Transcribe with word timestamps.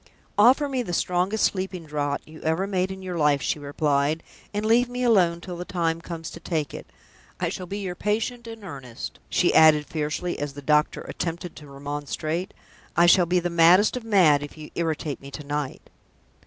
"Offer 0.39 0.67
me 0.67 0.81
the 0.81 0.93
strongest 0.93 1.43
sleeping 1.43 1.85
draught 1.85 2.27
you 2.27 2.41
ever 2.41 2.65
made 2.65 2.89
in 2.89 3.03
your 3.03 3.19
life," 3.19 3.39
she 3.39 3.59
replied. 3.59 4.23
"And 4.51 4.65
leave 4.65 4.89
me 4.89 5.03
alone 5.03 5.41
till 5.41 5.57
the 5.57 5.63
time 5.63 6.01
comes 6.01 6.31
to 6.31 6.39
take 6.39 6.73
it. 6.73 6.87
I 7.39 7.49
shall 7.49 7.67
be 7.67 7.77
your 7.77 7.93
patient 7.93 8.47
in 8.47 8.63
earnest!" 8.63 9.19
she 9.29 9.53
added, 9.53 9.85
fiercely, 9.85 10.39
as 10.39 10.53
the 10.53 10.61
doctor 10.63 11.01
attempted 11.01 11.55
to 11.57 11.67
remonstrate. 11.69 12.51
"I 12.97 13.05
shall 13.05 13.27
be 13.27 13.39
the 13.39 13.51
maddest 13.51 13.95
of 13.95 14.01
the 14.01 14.09
mad 14.09 14.41
if 14.41 14.57
you 14.57 14.71
irritate 14.73 15.21
me 15.21 15.29
to 15.29 15.43
night!" 15.43 15.87